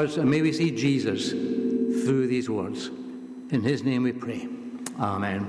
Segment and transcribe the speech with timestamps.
[0.00, 2.86] words, and may we see Jesus through these words.
[3.50, 4.48] In his name we pray.
[4.98, 5.42] Amen.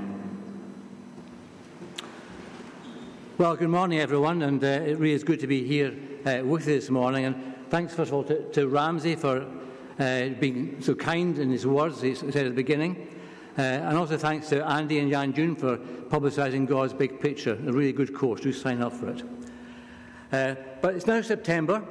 [3.37, 5.95] Well, good morning, everyone, and uh, it really is good to be here
[6.25, 7.23] uh, with you this morning.
[7.23, 9.45] And thanks, first of all, to, to Ramsey for
[9.97, 13.07] uh, being so kind in his words, he said at the beginning.
[13.57, 17.53] Uh, and also thanks to Andy and Jan June for publicising God's big picture.
[17.53, 18.41] A really good course.
[18.41, 19.23] Do sign up for it.
[20.33, 21.81] Uh, but it's now September,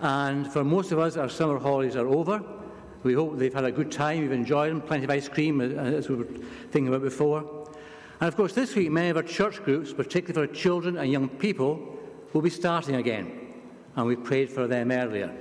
[0.00, 2.42] and for most of us, our summer holidays are over.
[3.02, 5.64] We hope they've had a good time, we've enjoyed them, plenty of ice cream, uh,
[5.64, 7.68] as we were thinking about before.
[8.20, 11.28] And of course, this week, many of our church groups, particularly for children and young
[11.28, 11.96] people,
[12.32, 13.54] will be starting again.
[13.94, 15.32] And we prayed for them earlier.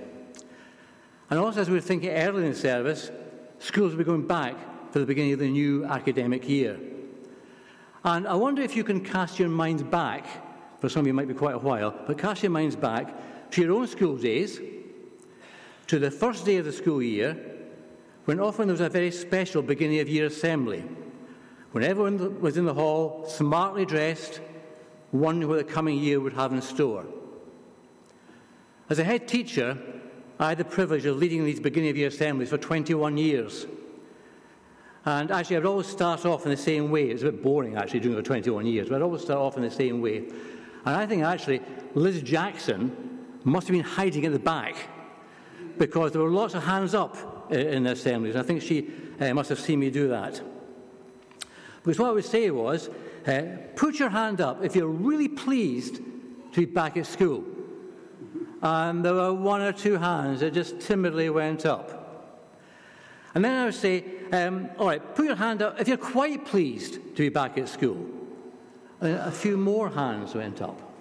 [1.30, 3.10] And also, as we were thinking earlier in the service,
[3.60, 4.56] schools will be going back
[4.92, 6.80] for the beginning of the new academic year.
[8.04, 10.28] And I wonder if you can cast your minds back,
[10.80, 13.14] for some of you might be quite a while, but cast your minds back
[13.52, 14.60] to your own school days,
[15.88, 17.38] to the first day of the school year,
[18.26, 20.84] when often there was a very special beginning of year assembly,
[21.72, 24.40] when everyone was in the hall, smartly dressed,
[25.12, 27.06] wondering what the coming year would have in store.
[28.90, 29.78] As a head teacher,
[30.40, 33.66] I had the privilege of leading these beginning of year assemblies for 21 years.
[35.06, 37.10] And actually, I'd always start off in the same way.
[37.10, 39.56] It's a bit boring, actually, doing it for 21 years, but I'd always start off
[39.56, 40.18] in the same way.
[40.18, 41.62] And I think, actually,
[41.94, 43.15] Liz Jackson
[43.46, 44.76] must have been hiding at the back
[45.78, 48.36] because there were lots of hands up uh, in the assemblies.
[48.36, 50.42] I think she uh, must have seen me do that.
[51.84, 52.90] Because what I would say was,
[53.28, 53.44] uh,
[53.76, 57.44] put your hand up if you're really pleased to be back at school.
[58.62, 62.02] And there were one or two hands that just timidly went up.
[63.36, 66.46] And then I would say, um, all right, put your hand up if you're quite
[66.46, 68.10] pleased to be back at school.
[69.02, 70.95] And a few more hands went up.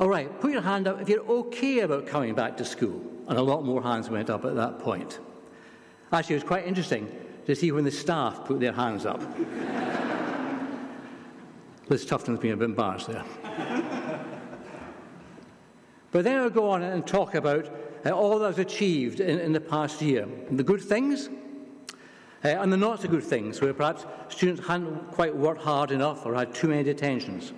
[0.00, 3.00] All right, put your hand up if you're okay about coming back to school.
[3.28, 5.20] And a lot more hands went up at that point.
[6.12, 7.08] Actually, it was quite interesting
[7.46, 9.22] to see when the staff put their hands up.
[11.88, 13.24] Liz Tufton's been a bit embarrassed there.
[16.10, 17.70] but then I'll go on and talk about
[18.04, 21.28] uh, all that achieved in, in, the past year the good things
[22.44, 26.26] uh, and the not so good things, where perhaps students hadn't quite worked hard enough
[26.26, 27.52] or had too many detentions.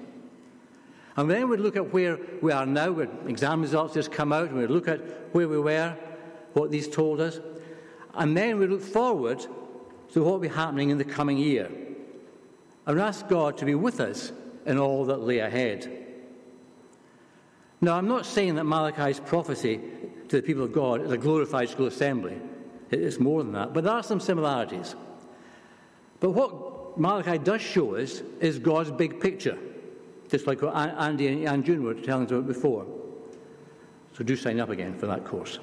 [1.17, 4.51] And then we'd look at where we are now, where exam results just come out,
[4.51, 5.01] and we'd look at
[5.35, 5.97] where we were,
[6.53, 7.41] what these told us.
[8.15, 9.41] And then we'd look forward
[10.13, 11.71] to what will be happening in the coming year.
[12.85, 14.31] And ask God to be with us
[14.67, 16.05] in all that lay ahead.
[17.81, 19.81] Now, I'm not saying that Malachi's prophecy
[20.29, 22.39] to the people of God is a glorified school assembly.
[22.91, 23.73] It's more than that.
[23.73, 24.95] But there are some similarities.
[26.21, 29.59] But what Malachi does show us is God's big picture
[30.29, 32.87] just like what Andy and June were telling us about before.
[34.17, 35.59] So do sign up again for that course.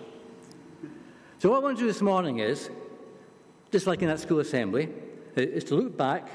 [1.40, 2.70] So what I want to do this morning is,
[3.72, 4.90] just like in that school assembly,
[5.36, 6.30] is to look back,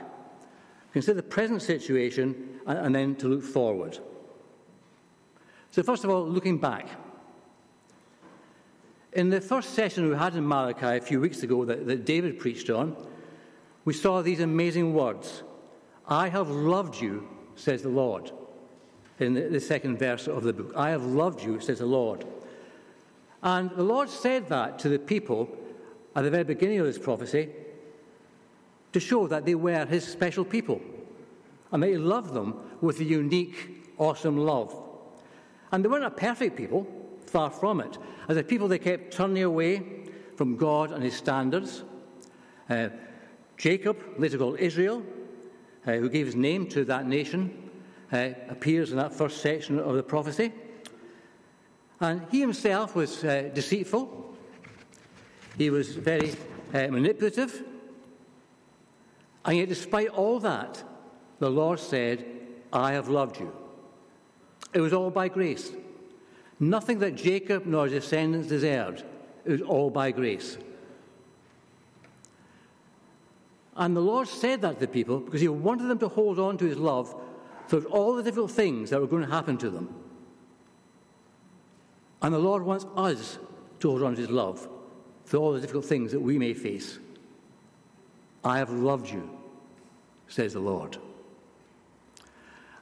[0.92, 3.98] consider the present situation, and then to look forward.
[5.70, 6.88] So first of all, looking back.
[9.12, 12.38] In the first session we had in Malachi a few weeks ago that, that David
[12.38, 12.96] preached on,
[13.84, 15.42] we saw these amazing words
[16.06, 17.28] I have loved you
[17.58, 18.30] says the Lord.
[19.18, 22.24] In the second verse of the book, I have loved you, says the Lord.
[23.42, 25.48] And the Lord said that to the people
[26.14, 27.48] at the very beginning of this prophecy
[28.92, 30.80] to show that they were his special people
[31.72, 34.74] and that he loved them with a unique, awesome love.
[35.72, 36.86] And they weren't a perfect people,
[37.26, 37.98] far from it.
[38.28, 40.04] As a people, they kept turning away
[40.36, 41.82] from God and his standards.
[42.70, 42.88] Uh,
[43.56, 45.02] Jacob, later called Israel,
[45.88, 47.70] uh, who gave his name to that nation,
[48.12, 50.52] uh, appears in that first section of the prophecy.
[52.00, 54.36] And he himself was uh, deceitful,
[55.56, 56.32] he was very
[56.72, 57.64] uh, manipulative,
[59.44, 60.82] and yet, despite all that,
[61.38, 62.24] the Lord said,
[62.70, 63.50] I have loved you.
[64.74, 65.72] It was all by grace.
[66.60, 69.04] Nothing that Jacob nor his descendants deserved.
[69.46, 70.58] It was all by grace.
[73.78, 76.58] And the Lord said that to the people because He wanted them to hold on
[76.58, 77.14] to His love
[77.68, 79.94] through all the difficult things that were going to happen to them.
[82.20, 83.38] And the Lord wants us
[83.78, 84.68] to hold on to His love
[85.26, 86.98] through all the difficult things that we may face.
[88.42, 89.30] I have loved you,
[90.26, 90.96] says the Lord.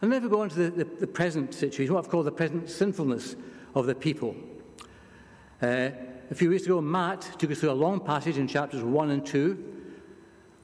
[0.00, 2.32] And then we go on to the, the, the, present situation, what I've called the
[2.32, 3.36] present sinfulness
[3.74, 4.34] of the people.
[5.60, 5.90] Uh,
[6.30, 9.24] a few weeks ago, Matt took us through a long passage in chapters 1 and
[9.24, 9.75] 2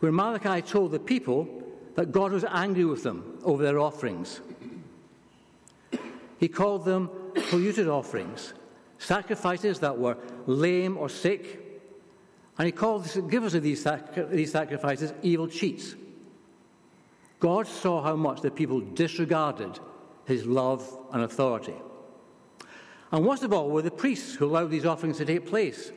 [0.02, 1.62] where Malachi told the people
[1.94, 4.40] that God was angry with them over their offerings.
[6.38, 7.08] He called them
[7.50, 8.52] polluted offerings,
[8.98, 10.16] sacrifices that were
[10.46, 11.80] lame or sick.
[12.58, 13.86] And he called the givers of these,
[14.28, 15.94] these sacrifices evil cheats.
[17.38, 19.78] God saw how much the people disregarded
[20.24, 21.76] his love and authority.
[23.12, 25.92] And worst of all were the priests who allowed these offerings to take place.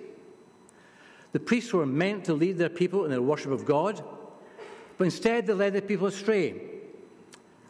[1.35, 4.01] The priests were meant to lead their people in their worship of God,
[4.97, 6.51] but instead they led the people astray.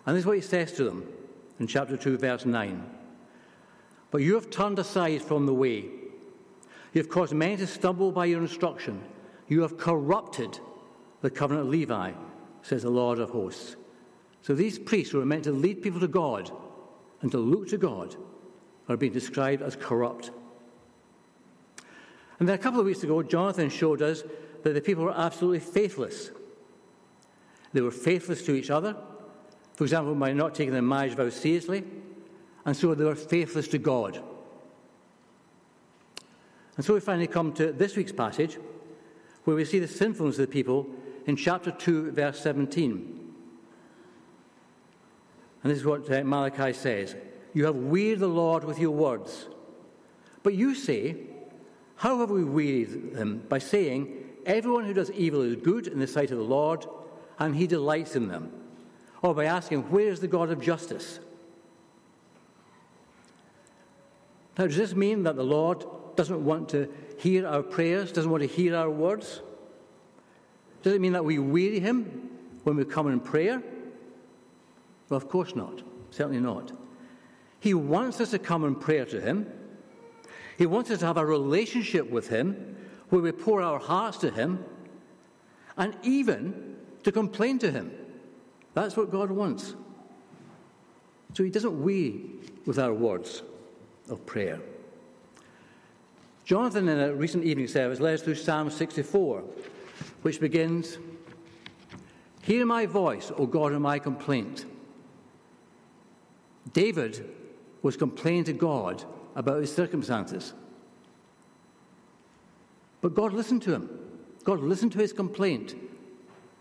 [0.06, 1.04] And this is what he says to them
[1.60, 2.88] in chapter 2, verse 9.
[4.12, 5.90] But you have turned aside from the way.
[6.94, 9.02] You have caused many to stumble by your instruction.
[9.48, 10.60] You have corrupted
[11.22, 12.12] the covenant of Levi,
[12.62, 13.78] says the Lord of hosts.
[14.44, 16.52] So these priests who are meant to lead people to God
[17.24, 18.16] and to look to God
[18.90, 20.30] are being described as corrupt.
[22.40, 24.24] And then a couple of weeks ago, Jonathan showed us
[24.64, 26.32] that the people were absolutely faithless.
[27.74, 28.96] They were faithless to each other,
[29.74, 31.84] for example, by not taking their marriage vows seriously,
[32.66, 34.22] and so they were faithless to God.
[36.78, 38.58] And so we finally come to this week's passage,
[39.44, 40.88] where we see the sinfulness of the people
[41.26, 43.34] in chapter 2, verse 17.
[45.64, 47.16] And this is what uh, Malachi says
[47.54, 49.48] You have wearied the Lord with your words.
[50.44, 51.18] But you say,
[51.96, 53.44] How have we wearied them?
[53.48, 56.86] By saying, Everyone who does evil is good in the sight of the Lord,
[57.40, 58.52] and he delights in them.
[59.22, 61.20] Or by asking, Where is the God of justice?
[64.58, 65.84] Now, does this mean that the Lord
[66.16, 69.42] doesn't want to hear our prayers, doesn't want to hear our words?
[70.84, 72.30] Does it mean that we weary him
[72.64, 73.62] when we come in prayer?
[75.10, 75.82] Well, of course not.
[76.12, 76.72] Certainly not.
[77.60, 79.52] He wants us to come in prayer to him.
[80.58, 82.78] He wants us to have a relationship with him
[83.10, 84.64] where we pour our hearts to him
[85.78, 87.92] and even to complain to him.
[88.74, 89.76] That's what God wants.
[91.34, 92.26] So he doesn't weary
[92.66, 93.44] with our words
[94.10, 94.60] of prayer.
[96.46, 99.44] Jonathan, in a recent evening service, led us through Psalm 64,
[100.22, 100.98] which begins
[102.44, 104.66] Hear my voice, O God, in my complaint.
[106.74, 107.28] David
[107.82, 109.04] was complaining to God
[109.36, 110.54] about his circumstances.
[113.02, 113.90] But God listened to him.
[114.44, 115.76] God listened to his complaint.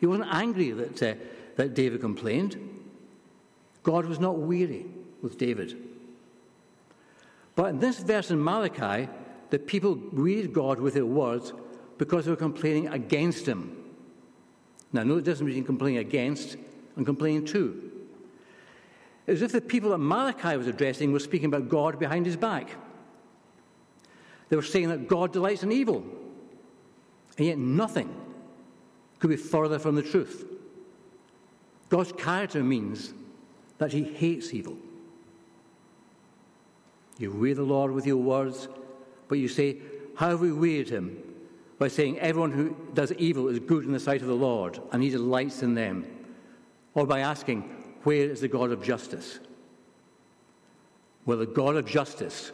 [0.01, 1.15] He wasn't angry that, uh,
[1.57, 2.59] that David complained.
[3.83, 4.87] God was not weary
[5.23, 5.77] with David.
[7.55, 9.09] But in this verse in Malachi,
[9.51, 11.53] the people wearied God with their words
[11.99, 13.77] because they were complaining against him.
[14.93, 16.57] Now, no, it doesn't mean complaining against
[16.97, 17.93] and complaining to.
[19.27, 22.27] It was as if the people that Malachi was addressing were speaking about God behind
[22.27, 22.69] his back.
[24.49, 26.05] They were saying that God delights in evil,
[27.39, 28.15] and yet nothing
[29.19, 30.45] could be further from the truth.
[31.89, 33.15] God's character means
[33.79, 34.77] that he hates evil.
[37.19, 38.69] You weary the Lord with your words,
[39.29, 39.79] but you say,
[40.17, 41.17] How have we wearied him?
[41.79, 45.03] By saying, Everyone who does evil is good in the sight of the Lord, and
[45.03, 46.07] he delights in them.
[46.95, 49.41] Or by asking, Where is the God of justice?
[51.27, 52.53] Well, the God of justice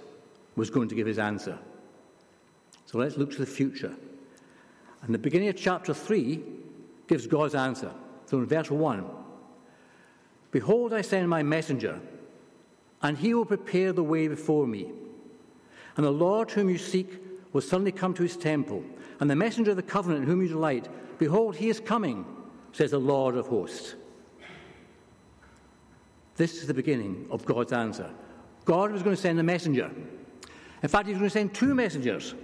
[0.57, 1.59] was going to give his answer.
[2.87, 3.95] So let's look to the future.
[5.03, 6.41] And the beginning of chapter 3
[7.09, 7.93] gives God's answer.
[8.27, 9.05] So in verse 1
[10.53, 12.01] Behold, I send my messenger
[13.03, 14.91] and he will prepare the way before me.
[15.97, 17.21] And the Lord whom you seek
[17.53, 18.85] will suddenly come to his temple,
[19.19, 20.89] and the messenger of the covenant in whom you delight,
[21.19, 22.25] behold, he is coming,
[22.73, 23.95] says the Lord of hosts.
[26.37, 28.11] This is the beginning of God's answer.
[28.65, 29.91] God was going to send a messenger.
[30.83, 32.35] In fact, he was going to send two messengers.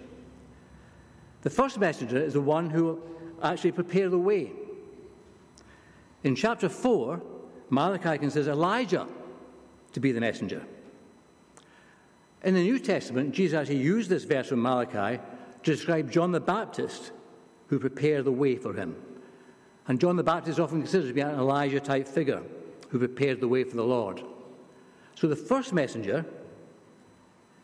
[1.42, 3.00] The first messenger is the one who
[3.42, 4.52] actually prepare the way.
[6.24, 7.22] In chapter 4,
[7.70, 9.06] Malachi considers Elijah
[9.92, 10.66] to be the messenger.
[12.42, 15.22] In the New Testament, Jesus actually used this verse from Malachi
[15.62, 17.12] to describe John the Baptist,
[17.68, 18.96] who prepared the way for him.
[19.88, 22.42] And John the Baptist is often considered to be an Elijah type figure
[22.88, 24.22] who prepared the way for the Lord.
[25.14, 26.24] So the first messenger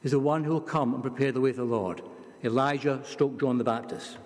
[0.03, 2.03] is the one who will come and prepare the way for the Lord
[2.45, 4.19] Elijah stroke John the Baptist.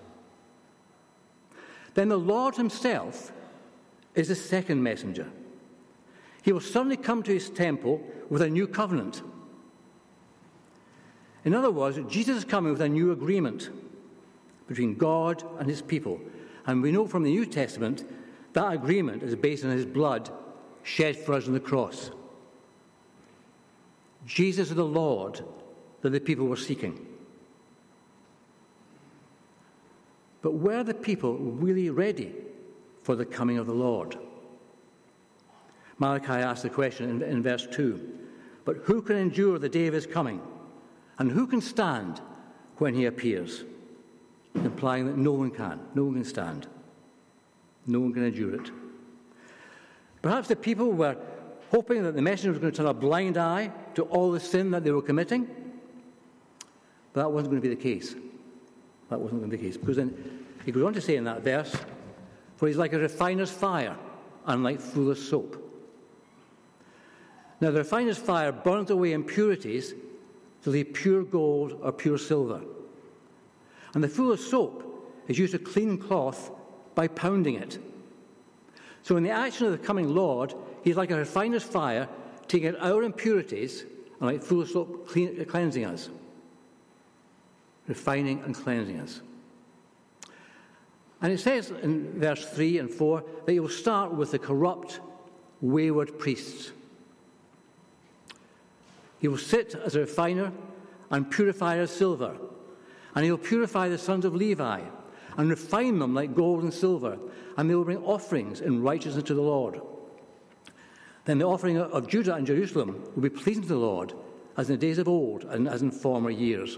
[1.93, 3.31] Then the Lord himself
[4.15, 5.27] is the second messenger.
[6.41, 9.21] He will suddenly come to his temple with a new covenant.
[11.45, 13.69] In other words, Jesus is coming with a new agreement
[14.67, 16.19] between God and his people.
[16.65, 18.03] And we know from the New Testament
[18.53, 20.29] that agreement is based on his blood
[20.87, 22.11] shed for us on the cross.
[24.25, 25.43] Jesus is the Lord
[26.01, 27.05] that the people were seeking.
[30.41, 32.33] But were the people really ready
[33.03, 34.17] for the coming of the Lord?
[35.99, 38.19] Malachi asks the question in, in verse 2
[38.63, 40.41] But who can endure the day of his coming?
[41.19, 42.21] And who can stand
[42.77, 43.65] when he appears?
[44.55, 45.81] Implying that no one can.
[45.95, 46.67] No one can stand.
[47.85, 48.71] No one can endure it.
[50.21, 51.17] Perhaps the people were
[51.71, 54.71] hoping that the messenger was going to turn a blind eye to all the sin
[54.71, 55.47] that they were committing.
[57.13, 58.15] But that wasn't going to be the case.
[59.09, 59.77] That wasn't going to be the case.
[59.77, 61.75] Because then he goes on to say in that verse,
[62.57, 63.95] For he's like a refiner's fire,
[64.45, 65.63] and like fuller's soap.
[67.59, 69.93] Now, the refiner's fire burns away impurities
[70.63, 72.61] to leave pure gold or pure silver.
[73.93, 74.83] And the fuller's soap
[75.27, 76.51] is used to clean cloth
[76.93, 77.79] by pounding it.
[79.07, 82.09] So, in the action of the coming Lord, he's like a refiner's fire,
[82.49, 83.85] taking out our impurities
[84.19, 86.09] and like fuller's soap clean, cleansing us,
[87.87, 89.21] refining and cleansing us.
[91.21, 94.99] And it says in verse 3 and 4 that he will start with the corrupt,
[95.61, 96.73] wayward priests.
[99.19, 100.51] He will sit as a refiner
[101.11, 102.35] and purifier of silver,
[103.15, 104.81] and he will purify the sons of Levi
[105.37, 107.17] and refine them like gold and silver,
[107.55, 109.79] and they will bring offerings in righteousness to the Lord.
[111.25, 114.13] Then the offering of Judah and Jerusalem will be pleasing to the Lord,
[114.57, 116.77] as in the days of old and as in former years.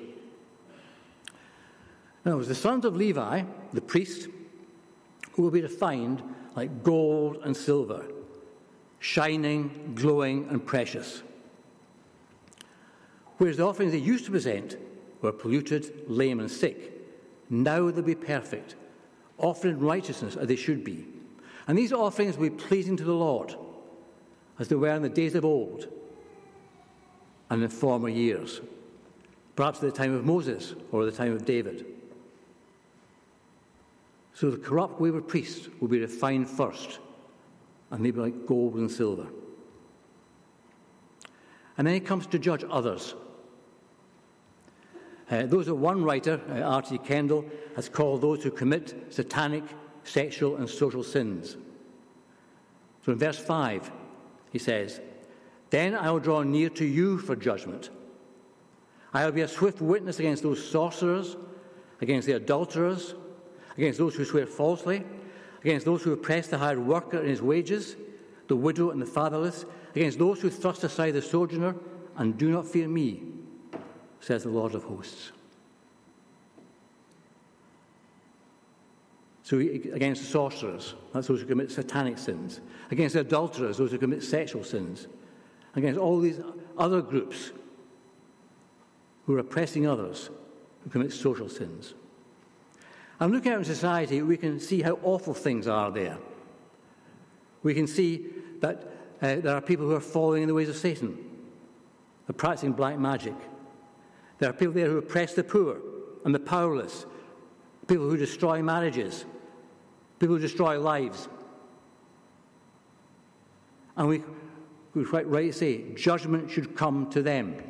[2.25, 4.27] Now, it was the sons of Levi, the priest,
[5.31, 6.21] who will be refined
[6.55, 8.05] like gold and silver,
[8.99, 11.23] shining, glowing, and precious.
[13.37, 14.75] Whereas the offerings they used to present
[15.21, 16.98] were polluted, lame, and sick,
[17.49, 18.75] now they'll be perfect,
[19.37, 21.05] offering righteousness as they should be.
[21.67, 23.55] And these offerings will be pleasing to the Lord,
[24.59, 25.87] as they were in the days of old
[27.49, 28.61] and in former years,
[29.55, 31.85] perhaps at the time of Moses or the time of David.
[34.33, 36.99] So the corrupt, wayward priests will be refined first,
[37.91, 39.27] and they'll be like gold and silver.
[41.77, 43.15] And then he comes to judge others
[45.29, 46.97] uh, those that one writer, uh, R.T.
[46.99, 47.45] Kendall,
[47.75, 49.63] has called those who commit satanic,
[50.03, 51.55] sexual, and social sins.
[53.05, 53.91] So in verse 5,
[54.51, 54.99] he says,
[55.69, 57.91] Then I will draw near to you for judgment.
[59.13, 61.37] I will be a swift witness against those sorcerers,
[62.01, 63.13] against the adulterers,
[63.77, 65.03] against those who swear falsely,
[65.61, 67.95] against those who oppress the hired worker in his wages,
[68.47, 71.75] the widow and the fatherless, against those who thrust aside the sojourner
[72.17, 73.38] and do not fear me
[74.19, 75.31] says the Lord of hosts.
[79.43, 82.61] So, against sorcerers, that's those who commit satanic sins.
[82.91, 85.07] Against adulterers, those who commit sexual sins.
[85.75, 86.39] Against all these
[86.77, 87.51] other groups
[89.25, 90.29] who are oppressing others
[90.83, 91.93] who commit social sins.
[93.19, 96.17] And looking out in society, we can see how awful things are there.
[97.63, 98.27] We can see
[98.61, 98.83] that
[99.21, 101.17] uh, there are people who are following in the ways of Satan,
[102.27, 103.33] they're practicing black magic,
[104.39, 105.77] there are people there who oppress the poor
[106.25, 107.05] and the powerless,
[107.87, 109.25] people who destroy marriages,
[110.17, 111.27] people who destroy lives.
[113.97, 114.23] And we,
[114.93, 117.61] we quite right to say judgment should come to them.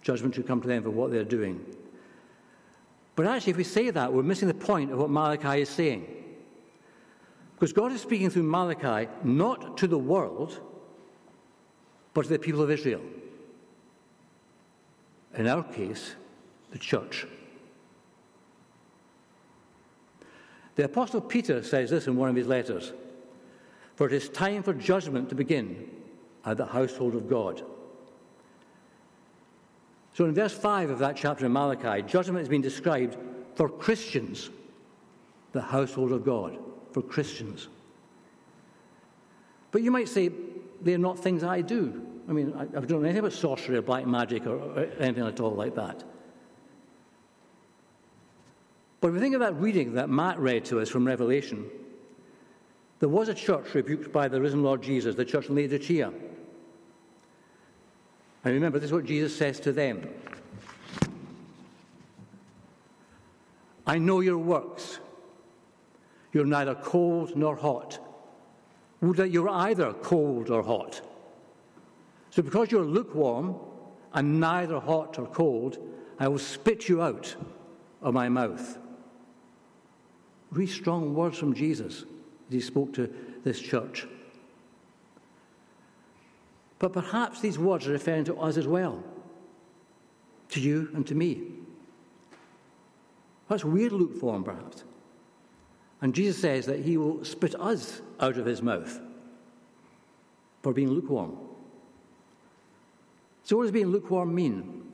[0.00, 1.64] Judgment should come to them for what they're doing.
[3.14, 6.06] But actually, if we say that, we're missing the point of what Malachi is saying.
[7.54, 10.60] Because God is speaking through Malachi not to the world,
[12.14, 13.02] but to the people of Israel
[15.38, 16.16] in our case,
[16.72, 17.26] the church.
[20.74, 22.92] The Apostle Peter says this in one of his letters
[23.96, 25.88] For it is time for judgment to begin
[26.44, 27.62] at the household of God.
[30.14, 33.16] So in verse 5 of that chapter in Malachi, judgment has been described
[33.54, 34.50] for Christians,
[35.52, 36.58] the household of God,
[36.92, 37.68] for Christians.
[39.70, 40.30] But you might say,
[40.80, 42.07] they're not things I do.
[42.28, 45.40] I mean, I, don't know anything about sorcery or black magic or, or anything at
[45.40, 46.04] all like that.
[49.00, 51.70] But if we think of that reading that Matt read to us from Revelation,
[52.98, 56.12] there was a church rebuked by the risen Lord Jesus, the church in Laodicea.
[58.44, 60.08] And remember, this is what Jesus says to them
[63.86, 64.98] I know your works.
[66.34, 67.98] You're neither cold nor hot.
[69.00, 71.00] Would that you were either cold or hot.
[72.38, 73.56] So, because you're lukewarm
[74.14, 75.76] and neither hot or cold,
[76.20, 77.34] I will spit you out
[78.00, 78.78] of my mouth.
[80.52, 84.06] Really strong words from Jesus as he spoke to this church.
[86.78, 89.02] But perhaps these words are referring to us as well,
[90.50, 91.42] to you and to me.
[93.48, 94.84] That's weird lukewarm, perhaps.
[96.02, 99.00] And Jesus says that he will spit us out of his mouth
[100.62, 101.47] for being lukewarm.
[103.48, 104.92] So, what does being lukewarm mean?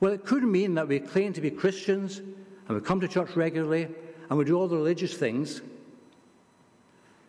[0.00, 3.36] Well, it could mean that we claim to be Christians and we come to church
[3.36, 3.86] regularly
[4.28, 5.62] and we do all the religious things,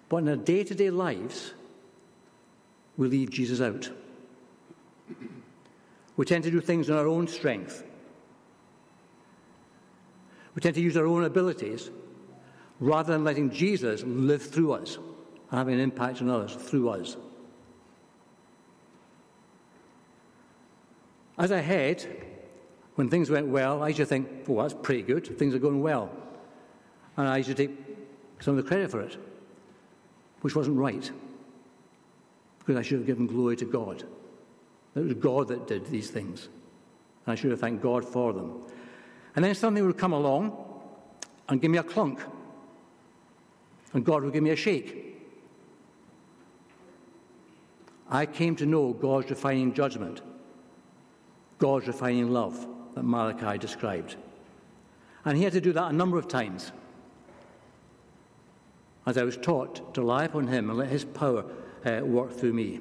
[0.10, 1.54] but in our day to day lives,
[2.98, 3.92] we leave Jesus out.
[6.18, 7.84] We tend to do things in our own strength.
[10.56, 11.92] We tend to use our own abilities
[12.80, 17.16] rather than letting Jesus live through us and having an impact on others through us.
[21.38, 22.06] As I head,
[22.96, 25.38] when things went well, I used to think, oh, that's pretty good.
[25.38, 26.10] Things are going well.
[27.18, 27.72] And I used to take
[28.40, 29.18] some of the credit for it,
[30.42, 31.10] which wasn't right.
[32.60, 34.04] Because I should have given glory to God.
[34.96, 36.48] It was God that did these things.
[37.26, 38.62] And I should have thanked God for them.
[39.36, 40.58] And then something would come along
[41.50, 42.20] and give me a clunk.
[43.94, 45.02] And God would give me a shake.
[48.10, 50.22] I came to know God's refining judgment,
[51.58, 54.16] God's refining love that Malachi described.
[55.24, 56.72] And he had to do that a number of times.
[59.06, 61.46] As I was taught to rely upon him and let his power
[61.86, 62.80] uh, work through me.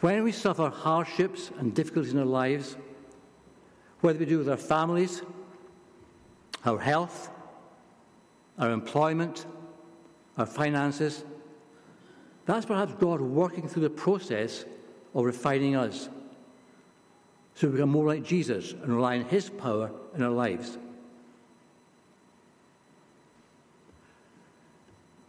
[0.00, 2.76] When we suffer hardships and difficulties in our lives,
[4.00, 5.22] whether we do with our families,
[6.64, 7.30] our health,
[8.58, 9.46] our employment,
[10.36, 11.24] our finances,
[12.46, 14.64] that's perhaps God working through the process
[15.18, 16.08] of refining us
[17.54, 20.78] so we become more like Jesus and rely on His power in our lives.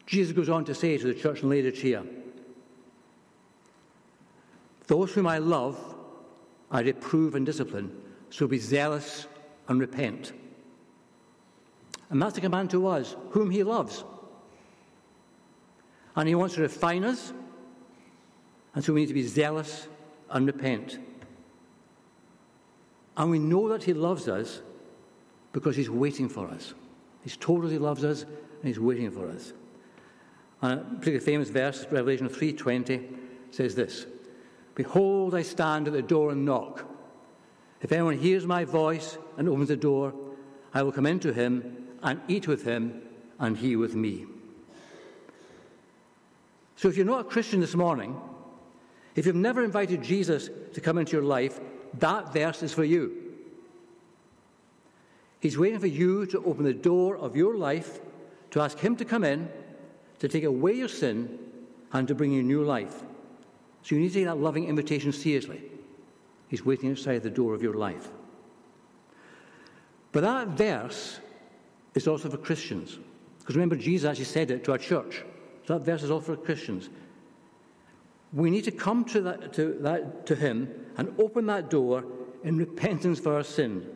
[0.06, 2.04] Jesus goes on to say to the church in Laodicea,
[4.86, 5.78] Those whom I love,
[6.70, 7.92] I reprove and discipline,
[8.30, 9.26] so be zealous
[9.68, 10.34] and repent.
[12.12, 14.04] And that's a command to us, whom He loves.
[16.16, 17.34] And He wants to refine us,
[18.76, 19.88] and so we need to be zealous
[20.30, 21.00] and repent.
[23.18, 24.62] And we know that He loves us
[25.52, 26.74] because He's waiting for us.
[27.24, 29.54] He's told us He loves us, and He's waiting for us.
[30.62, 33.16] And a particularly famous verse, Revelation 3.20,
[33.52, 34.06] says this,
[34.76, 36.86] Behold, I stand at the door and knock.
[37.82, 40.14] If anyone hears my voice and opens the door,
[40.74, 43.02] I will come into him and eat with him,
[43.40, 44.26] and he with me.
[46.76, 48.20] So if you're not a Christian this morning,
[49.16, 51.60] if you've never invited Jesus to come into your life,
[51.96, 53.30] that verse is for you.
[55.40, 58.00] He's waiting for you to open the door of your life,
[58.52, 59.50] to ask Him to come in,
[60.20, 61.40] to take away your sin,
[61.94, 63.04] and to bring you new life.
[63.84, 65.62] So you need to take that loving invitation seriously.
[66.50, 68.10] He's waiting outside the door of your life.
[70.12, 71.20] But that verse
[71.96, 72.98] is also for Christians.
[73.40, 75.24] Because remember, Jesus actually said it to our church.
[75.66, 76.90] So that verse is all for Christians.
[78.32, 82.06] We need to come to, that, to, that, to Him and open that door
[82.44, 83.90] in repentance for our sin,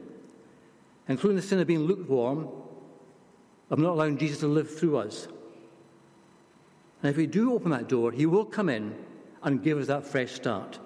[1.08, 2.50] including the sin of being lukewarm,
[3.69, 5.28] of not allowing Jesus to live through us.
[7.02, 8.96] And if we do open that door, He will come in
[9.43, 10.80] and give us that fresh start.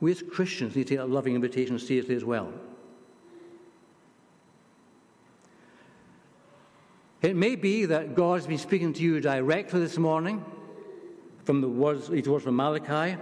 [0.00, 2.52] We as Christians need to take that loving invitation seriously as well.
[7.22, 10.44] It may be that God's been speaking to you directly this morning
[11.46, 13.16] from the words, these words from Malachi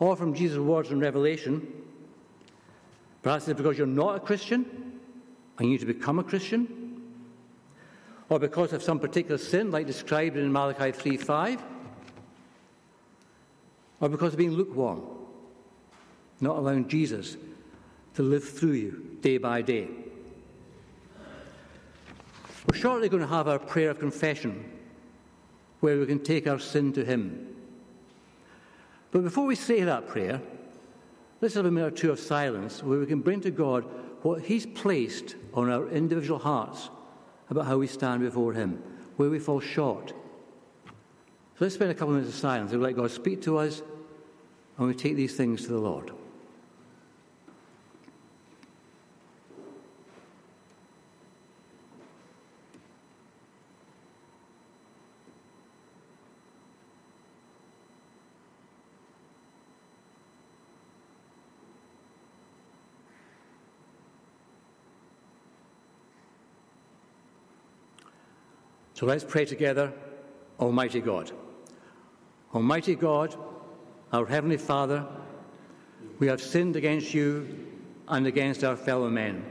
[0.00, 1.66] or from Jesus' words in Revelation.
[3.22, 4.66] Perhaps it's because you're not a Christian
[5.58, 7.00] and you need to become a Christian,
[8.28, 11.62] or because of some particular sin, like described in Malachi 3:5,
[14.00, 15.02] or because of being lukewarm,
[16.40, 17.36] not allowing Jesus
[18.14, 19.88] to live through you day by day.
[22.66, 24.64] We're shortly going to have our prayer of confession,
[25.80, 27.51] where we can take our sin to Him.
[29.12, 30.40] But before we say that prayer,
[31.40, 33.84] let's have a minute or two of silence where we can bring to God
[34.22, 36.90] what He's placed on our individual hearts
[37.50, 38.82] about how we stand before Him,
[39.16, 40.08] where we fall short.
[40.08, 43.82] So let's spend a couple of minutes of silence and let God speak to us,
[44.78, 46.10] and we take these things to the Lord.
[69.02, 69.92] So let's pray together,
[70.60, 71.32] Almighty God.
[72.54, 73.36] Almighty God,
[74.12, 75.04] our Heavenly Father,
[76.20, 77.66] we have sinned against you
[78.06, 79.44] and against our fellow men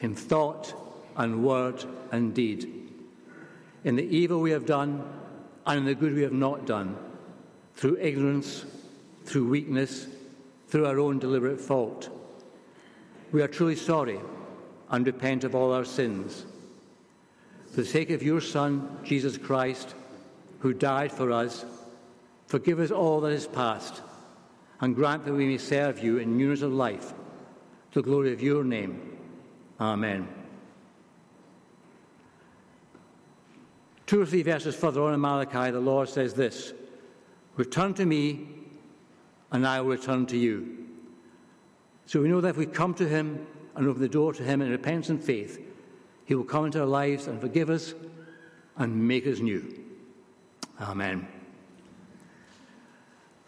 [0.00, 0.74] in thought
[1.14, 2.92] and word and deed,
[3.84, 5.08] in the evil we have done
[5.64, 6.96] and in the good we have not done,
[7.76, 8.64] through ignorance,
[9.26, 10.08] through weakness,
[10.66, 12.08] through our own deliberate fault.
[13.30, 14.18] We are truly sorry
[14.90, 16.46] and repent of all our sins.
[17.72, 19.94] For the sake of your Son, Jesus Christ,
[20.58, 21.64] who died for us,
[22.46, 24.02] forgive us all that is past,
[24.82, 27.14] and grant that we may serve you in newness of life,
[27.92, 29.16] to the glory of your name.
[29.80, 30.28] Amen.
[34.04, 36.74] Two or three verses further on in Malachi, the Lord says this
[37.56, 38.48] Return to me,
[39.50, 40.88] and I will return to you.
[42.04, 44.60] So we know that if we come to Him and open the door to Him
[44.60, 45.71] in repentance and faith,
[46.24, 47.94] He will come into our lives and forgive us
[48.76, 49.80] and make us new.
[50.80, 51.26] Amen.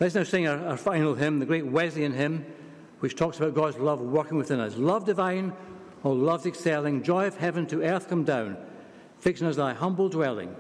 [0.01, 2.45] Let's now sing our, our final hymn, the great Wesleyan hymn,
[3.01, 4.77] which talks about God's love working within us.
[4.77, 5.53] Love divine,
[6.03, 8.57] O love's excelling, joy of heaven to earth come down,
[9.19, 10.55] fixing us thy humble dwelling,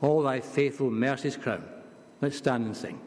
[0.00, 1.64] all thy faithful mercies crown.
[2.20, 3.00] Let's stand and sing.